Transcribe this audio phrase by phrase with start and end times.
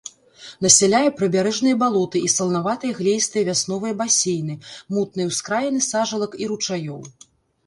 [0.65, 4.55] Насяляе прыбярэжныя балоты і саланаватыя глеістыя вясновыя басейны,
[4.97, 7.01] мутныя ўскраіны сажалак і ручаёў.